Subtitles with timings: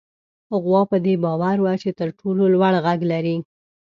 [0.63, 3.37] غوا په دې باور وه چې تر ټولو لوړ غږ لري.